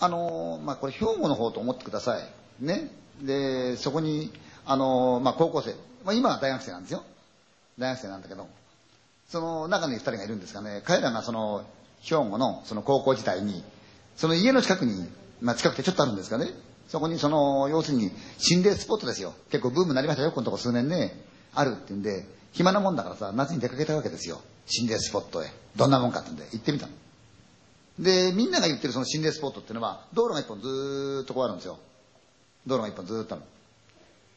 [0.00, 2.64] あのまあこれ兵庫の方と思ってください。
[2.64, 2.90] ね。
[3.22, 4.32] で、そこに、
[4.64, 5.74] あのまあ高校生、
[6.04, 7.04] まあ今は大学生なんですよ。
[7.78, 8.48] 大学生なんだけど、
[9.28, 11.64] その中に二人がいるんですがね、彼らがその、
[12.00, 13.62] 兵庫のその高校時代に、
[14.16, 15.08] その家の近くに、
[15.40, 16.48] まあ近くてちょっとあるんですがね、
[16.88, 19.34] そこにその、要するに心霊スポットですよ。
[19.50, 21.12] 結構ブームになりましたよ、このとこ数年ね。
[21.54, 24.40] あるって言うんで、暇なもんだからさ、夏に出かけたわけですよ。
[24.66, 25.48] 心霊スポットへ。
[25.76, 26.92] どんなもんかって言うんで、行ってみたの。
[28.00, 31.78] で、みんなが言ってるその心霊スポットっていうのは、道路が一本ずーっとこうあるんですよ。
[32.66, 33.44] 道路が一本ずーっとある。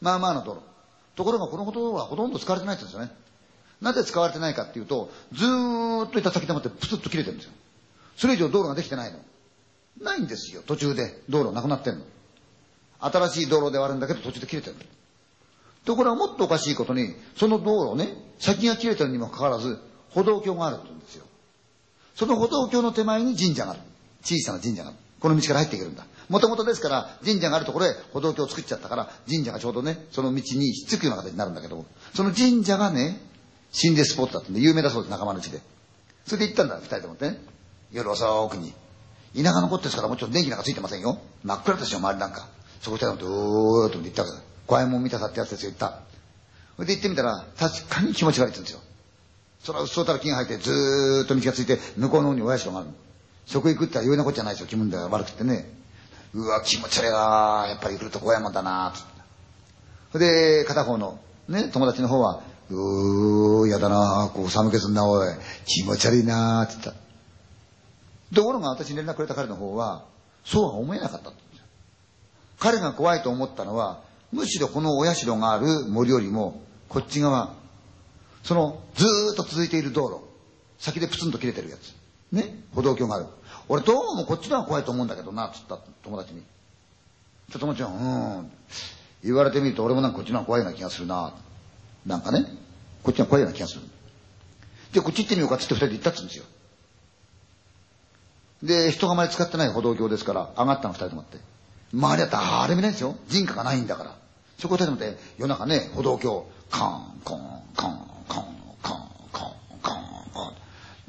[0.00, 0.60] まあまあの道路。
[1.14, 3.22] ところがこの道路はほとんど使われてないって言うんですよね。
[3.80, 7.52] なぜ使われてないかっていうと、ずーっといた先でもってプツッと切れてるんですよ。
[8.16, 9.18] それ以上道路ができてないの。
[10.00, 11.22] ないんですよ、途中で。
[11.28, 12.04] 道路なくなってんの。
[12.98, 14.82] 新しい道路ではあるんだけど途中で切れてるの。
[15.84, 19.78] ところがもっとおかしいことに、その道路ね、先が切れてるにもかかわらず、
[20.10, 21.24] 歩道橋があるって言うんですよ。
[22.14, 23.80] その歩道橋の手前に神社がある。
[24.22, 24.98] 小さな神社がある。
[25.20, 26.04] この道から入っていけるんだ。
[26.28, 33.20] もともとですから、神社があるところへ歩道橋を作っちゃったから、神社がちょうどね、その道にひっつくような形になるんだけども、その神社がね、
[33.70, 35.60] 心霊スポットだったんで、有名だそうです、仲間のうちで。
[36.26, 37.38] それで行ったんだ、二人ともってね。
[37.92, 38.72] 夜遅くに。
[39.36, 41.18] 田舎の子ですから、もうちろん電気なんかついてませんよ。
[41.42, 42.48] 真っ暗ですよ、周りなんか。
[42.80, 44.42] そこ二人とも、うーっと行ったわけだ。
[44.66, 46.00] 怖いもん見たさってやつですよ、行った。
[46.76, 48.80] それで行ってみたら、確かに気持ち悪いって言うんですよ。
[49.62, 52.94] それはうっそうたら木が生えて、ずーっと道がついて、向こうの方に親父があるの。
[53.46, 55.70] そこ行くっては余裕なことじゃないですよ、気分が悪くてね。
[56.34, 59.08] うわ、気持ち悪いなやっぱり来ると怖いもんだなつって。
[60.12, 61.18] それで、片方の、
[61.48, 65.28] ね、友達の方は、うー、やだなこう寒気すんな、おい。
[65.66, 67.02] 気持ち悪いなって言った。
[68.34, 70.04] ところが私に連絡くれた彼の方は、
[70.44, 71.32] そうは思えなかった。
[72.58, 74.00] 彼が怖いと思ったのは、
[74.32, 77.54] むしろこのお社がある森よりも、こっち側、
[78.42, 80.20] そのずーっと続いている道路、
[80.78, 81.94] 先でプツンと切れてるやつ。
[82.32, 82.54] ね？
[82.74, 83.26] 歩道橋がある。
[83.68, 86.42] 俺どうもこっちの方が怖いと思うんだけどな、つった友達に。
[87.50, 88.50] ちょっともちろん、うん。
[89.22, 91.34] 言われてみると俺もなんかこっちの方が怖いような気がするな。
[92.06, 92.46] なんかね、
[93.02, 93.82] こっちの方が怖いような気がする。
[94.92, 96.44] で、こっち行ってみようかつって二人で行ったっつんですよ。
[98.62, 101.38] で、人があまり使ってない歩道橋ですから、上がったの二人ともって。
[101.92, 103.16] 周りは誰もいないんですよ。
[103.28, 104.16] 人家がないんだから。
[104.58, 107.40] そこでもって、夜中ね、歩道橋、カーン、コーン、
[107.74, 108.44] カン、カン、
[108.82, 108.96] カン、
[109.32, 109.50] カン、
[109.82, 109.96] カン、
[110.32, 110.54] カン。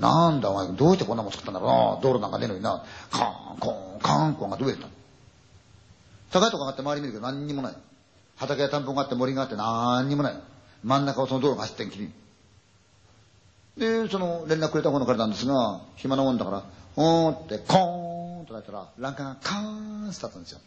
[0.00, 2.00] なんだお前、どうしてこんなもん作ったんだろうな。
[2.02, 2.84] 道路なんかねえのにな。
[3.10, 3.24] カ
[3.54, 4.92] ン、コン、カン、コンがどうやったの
[6.30, 7.76] 高いとこがあって周り見るけど何にもない。
[8.36, 10.34] 畑や田んぼがあって森があって何にもない。
[10.82, 12.10] 真ん中をその道路が走ってんきり。
[13.76, 16.64] で、その連絡くれた方の彼なんですが、暇なもんだから、
[16.96, 20.60] ほーって、コーンと鳴いたら、欄干がカーンって立ったんですよ。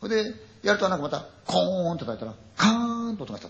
[0.00, 3.48] それで、やるとなんかまた、コーンって鳴いたら、カーンと音がした。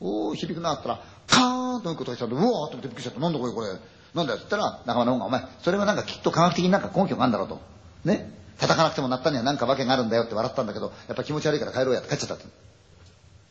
[0.00, 3.20] おー、響くなったら、カーンということがしたんで、うわーってってびっくりしちゃった。
[3.20, 3.68] なんだこれこれ。
[4.14, 7.60] なんだよって言ったら、仲間の方が、お前、それはなんかきっと科学的になんか根拠があるんだろうと。
[8.04, 8.30] ね？
[8.58, 12.44] 叩かなくてもなったにはなんか訳があるんだよって笑ったんだけど、やっぱ気持ち悪いから帰ろうやって帰っちゃったって。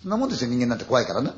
[0.01, 1.31] そんなもんですよ、人間なんて怖いからね。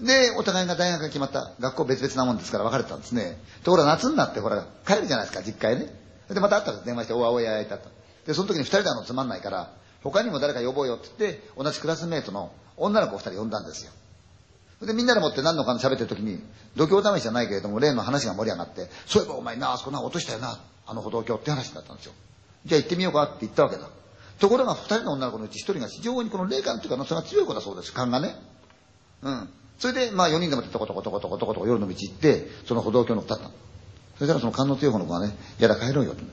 [0.00, 1.52] で、お互いが大学が決まった。
[1.58, 3.40] 学校別々なもんですから別れてたんですね。
[3.64, 5.92] ところが夏になってほら、帰るじゃないですか、実家へね。
[6.28, 7.88] で、また会ったら電話して、おわおややいたと。
[8.26, 9.72] で、その時に二人であのつまんないから、
[10.02, 13.92] 他にも誰か呼ぼうよって言って、同じクラスメートの女の子二人呼んだんですよ。
[14.86, 16.42] で、みんなでもって何のかの喋ってる時に、
[16.76, 22.12] 度胸試しじゃないけれども、例の話が盛り上がって、そういえばお前な、あそこな、落としたよな、あの歩道橋って話になったんですよ。
[22.64, 23.88] じゃあ行ってみようかって言ったわけだ。
[24.38, 28.34] ところが二人の女の子のうち一人が非常にこの霊感っていうか、それが強い子だそうです、勘がね。
[29.22, 29.48] うん。
[29.78, 33.50] それで、まあ4人でもってトコトコトコトコトコトコ夜の道行って、その歩道橋の二ったの。
[34.18, 36.22] そしたらその勘の強い子の子がね、やだ帰ろうよって。
[36.22, 36.28] こ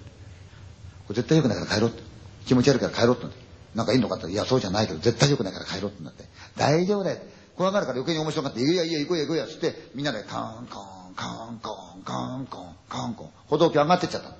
[1.09, 2.03] れ絶対良くないから帰ろうって。
[2.45, 3.27] 気持ち悪いから帰ろうって。
[3.75, 6.25] なんかいいのかって、いや、そうじゃないけど、絶対良くないから帰ろうってなって。
[6.57, 7.19] 大丈夫だよ。
[7.59, 10.79] 怖がるから余計に面白がって、いやいや、行こうや行こうや、つって、みんなでカンカ
[11.11, 14.31] ン、カンカン、カンカン、カンカン、歩道橋上がってっちゃった。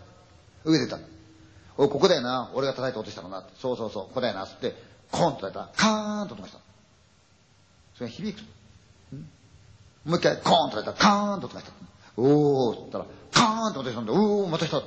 [0.63, 0.99] 上出た。
[1.75, 2.49] お、ここだよな。
[2.53, 3.43] 俺が叩いて落としたのな。
[3.57, 4.47] そうそうそう、ここだよな。
[4.47, 4.73] つって、
[5.11, 6.59] コーンと叩いたら、カーンと音がした。
[7.95, 8.45] それが響く。
[10.05, 11.71] もう一回、コーンと叩いたら、カーンと音がした
[12.21, 12.25] の。
[12.25, 14.13] おー、って言ったら、カーンと音がしたんだ。
[14.13, 14.81] おー、またした。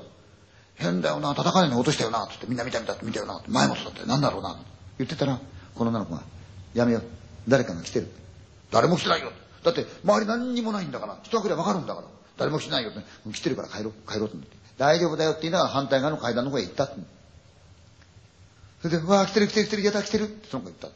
[0.76, 1.34] 変だよな。
[1.34, 2.26] 叩かないの落としたよな。
[2.32, 3.42] つって、みんな見た見た見たよな。
[3.46, 4.06] 前もそうだったよ。
[4.06, 4.56] なんだろうな。
[4.96, 5.38] 言ってたら、
[5.74, 6.22] この女の子が、
[6.72, 7.02] やめよう。
[7.46, 8.21] 誰かが来てる。
[8.72, 9.30] 誰も来てないよ。
[9.62, 11.18] だって、周り何にもないんだから。
[11.22, 12.08] 人が来ればわかるんだから。
[12.38, 13.00] 誰も来てないよって。
[13.32, 14.56] 来てるから帰ろう、帰ろうってって。
[14.78, 17.00] 大丈夫だよって言いながら反対側の階段の方へ行ったって。
[18.82, 20.88] それで、わあ来てる来てる来てる、やだ来てるってその子言った。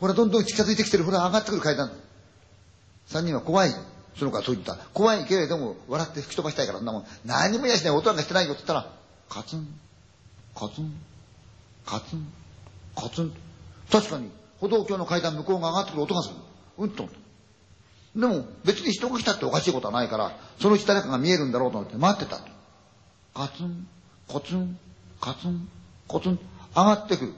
[0.00, 1.04] ほら、どんどん近づいてきてる。
[1.04, 1.90] ほら、上がってくる階段。
[3.06, 3.70] 三人は怖い。
[4.18, 4.76] その子はそう言った。
[4.94, 7.06] 怖いけれども、笑って吹き飛ばしたいから、そんなもん。
[7.24, 8.92] 何もやしない、音なんかしてないよって言ったら、
[9.28, 9.68] カツン、
[10.54, 10.94] カツン、
[11.84, 12.32] カツン、
[12.96, 13.32] カツン。
[13.90, 14.30] 確かに、
[14.60, 16.36] 歩道橋の階段向こうが上がってくる音がする。
[16.78, 17.08] うんと。
[18.14, 22.48] でも、別に人が来たっておかしいことはないから、そのうち誰かが見えるんだろうと思って待ってたと。
[23.34, 23.86] カツン、
[24.26, 24.78] コツン、
[25.20, 25.68] カツン、
[26.08, 26.38] コツン、
[26.74, 27.32] 上がってくる。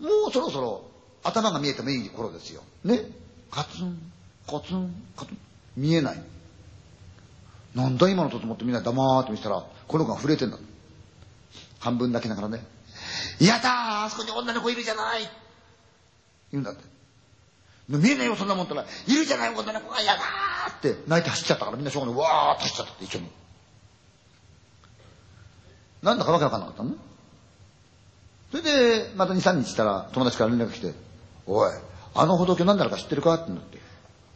[0.00, 0.84] もうそろそろ
[1.22, 2.62] 頭が見えてもいい頃ですよ。
[2.84, 3.00] ね。
[3.50, 3.98] カツン、
[4.46, 5.38] コツン、カツン。
[5.76, 6.22] 見えない。
[7.74, 10.58] なんだ今のと思ってみんな黙って見せたら、この子が触れてんだ。
[11.80, 12.64] 半分だけながらね。
[13.40, 15.22] やだーあそこに女の子いるじゃない
[16.52, 16.84] 言うんだって。
[17.98, 23.30] 見えないよ、そんなもんったら、いるじゃない、女の子が、やだーって泣いて走っちゃったから、みんなしょうがない、わーって走っちゃったって一緒に。
[26.02, 26.94] なんだかわけわかんなかったの？
[28.50, 30.94] それで、また2、3日したら、友達から連絡来て、
[31.46, 31.70] おい、
[32.14, 33.34] あの歩道橋何なのか知ってるか？
[33.34, 33.78] ってなって。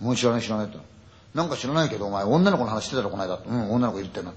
[0.00, 0.78] もう知らない知らないって。
[1.34, 3.40] なんか知らないけど、お前女の子の話してたろ、この間。
[3.46, 4.32] うん、女の子いるってな。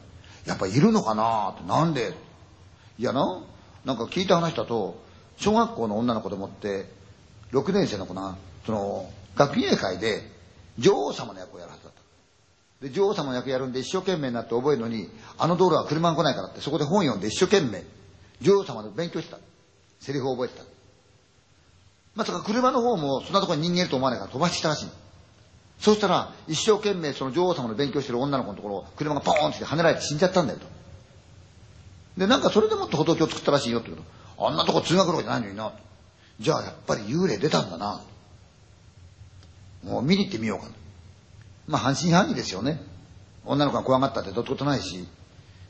[0.46, 1.68] やっぱいるのかなって。
[1.68, 2.13] なんで？
[2.98, 3.44] いやな、
[3.86, 5.00] なんか聞いた話だと、
[5.38, 6.90] 小学校の女の子でもって、
[7.52, 8.38] 6年生の子な、
[8.68, 10.30] その、学芸会で
[10.78, 11.94] 女王様の役をやるはずだっ
[12.81, 12.86] た。
[12.86, 17.86] で、女王様の役やるんで一生懸命になって覚えるのに、あの道路は車が来ないからって、そこで本読んで一生懸命、
[18.42, 19.40] 女王様で勉強してた。
[20.02, 20.66] セリフを覚えてた。
[22.14, 24.90] まさか車の方もそんなとこに人間いると思わないから飛ばしてきたらしい。
[25.80, 30.66] そうしたら、一生懸命その女王様の勉強してる女の子のところを車がポーンって跳ねられて死んじゃったんだよと。
[32.18, 34.04] で、なんかそれでもっと歩道橋を作ったらしいよって言う
[34.36, 35.72] と、あんなとこ通学路じゃないのにな。
[36.40, 38.02] じゃあやっぱり幽霊出たんだな。
[39.88, 40.72] もう見に行ってみようかな。
[41.68, 42.80] まあ半信半疑ですよね。
[43.45, 45.07] 女の子が怖がったってどっちことないし、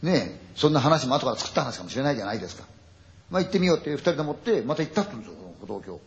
[0.01, 2.63] ねえ、そんな話も後から作った話かもしれないじゃないですか。
[3.29, 5.99] まあ行ってみようって二人でもって、また行ったって言うんですよ、歩道橋。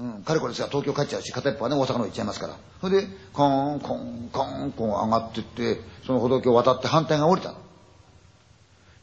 [0.00, 2.56] うん、かれこれですが東京帰っちゃうし、片っぽはね、大阪の方行っちゃいますから。
[2.80, 7.58] それで、コーン、コーン、コーン、コーン上がってって、その歩道橋を渡って反対が降りたの。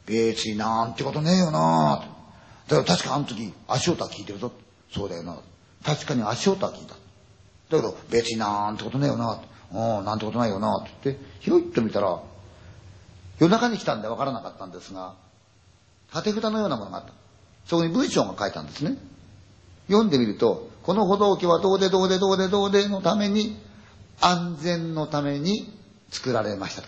[0.06, 2.02] 別になんてことねえよな
[2.66, 4.50] だから確かあの時、足音は聞いてるぞ。
[4.92, 5.38] そうだよな。
[5.84, 6.96] 確かに足音は聞いた。
[7.70, 12.20] だけど、別になんてことねえよなうん、なんてことないよなって言って、ひろいっと見たら、
[13.38, 15.14] 夜中に来たんで分からなかったんですが、
[16.12, 17.12] 縦札のようなものがあった。
[17.66, 18.96] そこに文章が書いたんですね。
[19.88, 23.58] 読んでみると、この歩道橋はどうでどうでどうでどうでのために、
[24.20, 25.72] 安全のために
[26.10, 26.82] 作られました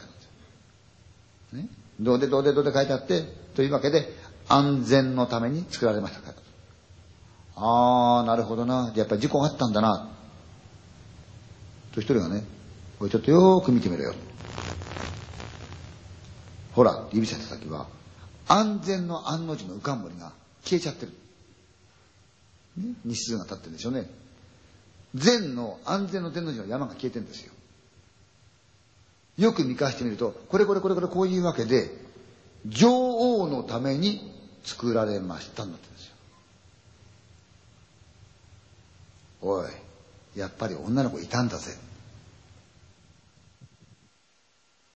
[1.54, 1.68] ね。
[2.00, 3.22] どうでどうでどうで書いてあって、
[3.54, 4.08] というわけで、
[4.48, 7.62] 安全のために作られましたから。
[7.62, 8.92] ああ、なるほどな。
[8.96, 10.08] やっぱり事故があったんだな。
[11.92, 12.44] と一人がね、
[12.98, 14.14] これちょっとよーく見てみろよ。
[16.72, 17.88] ほら、指さした先は、
[18.46, 20.32] 安全の安の字の浮かん彫りが
[20.64, 21.12] 消えちゃってる。
[22.76, 24.08] ね、日数が経ってるんでしょうね。
[25.14, 27.52] 善の安全の善の字の山が消えてるんですよ。
[29.38, 31.90] よく見返してみると、これこれこれこれこういうわけで、
[32.66, 34.20] 女王のために
[34.64, 36.12] 作られましたんだってんですよ。
[39.42, 39.66] おい、
[40.36, 41.76] やっぱり女の子いたんだぜ。